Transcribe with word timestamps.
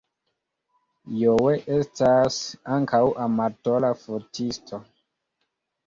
Joe 1.17 1.51
estas 1.77 2.39
ankaŭ 2.79 3.05
amatora 3.29 3.97
fotisto. 4.05 4.85